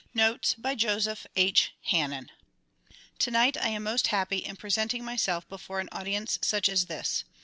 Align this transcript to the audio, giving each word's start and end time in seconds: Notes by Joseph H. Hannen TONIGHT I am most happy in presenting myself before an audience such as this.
Notes 0.15 0.55
by 0.55 0.73
Joseph 0.73 1.27
H. 1.35 1.73
Hannen 1.91 2.29
TONIGHT 3.19 3.55
I 3.57 3.67
am 3.67 3.83
most 3.83 4.07
happy 4.07 4.37
in 4.39 4.55
presenting 4.55 5.05
myself 5.05 5.47
before 5.47 5.79
an 5.79 5.89
audience 5.91 6.39
such 6.41 6.67
as 6.69 6.87
this. 6.87 7.23